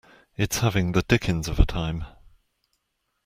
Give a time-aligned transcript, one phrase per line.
[0.35, 2.05] It's having the dickens of a time.